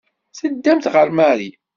[0.37, 1.53] Teddamt ɣer Marie.